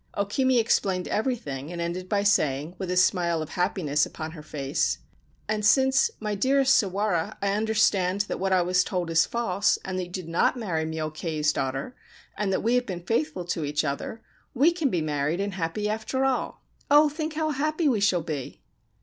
[0.15, 4.41] O Kimi explained everything, and ended by saying, with a smile of happiness upon her
[4.41, 4.97] face:'
[5.47, 9.99] And since, my dearest Sawara, I understand that what I was told is false, and
[9.99, 11.95] that you did not marry Myokei's daughter,
[12.35, 14.23] and that we have been faithful to each other,
[14.55, 16.63] we can be married and happy after all.
[16.89, 18.59] Oh, think how happy we shall be